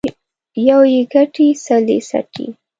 [0.67, 2.47] يو يې گټي، سل يې څټي.